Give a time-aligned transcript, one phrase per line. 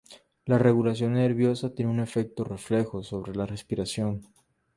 [0.45, 4.23] La regulación nerviosa tiene un efecto reflejo sobre la respiración.